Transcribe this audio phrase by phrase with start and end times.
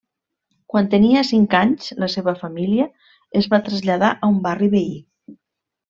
[0.73, 2.89] Quan tenia cinc anys, la seva família
[3.43, 5.01] es va traslladar a un barri veí.